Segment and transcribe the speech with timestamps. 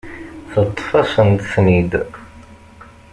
[0.51, 1.91] Teṭṭef-asent-ten-id.